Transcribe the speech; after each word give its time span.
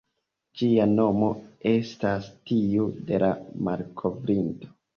Ĝia 0.61 0.87
nomo 0.93 1.29
estas 1.73 2.31
tiu 2.53 2.89
de 3.13 3.23
la 3.27 3.33
malkovrinto. 3.69 4.75